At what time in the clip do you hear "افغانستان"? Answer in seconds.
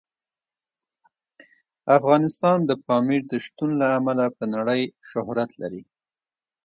1.97-2.57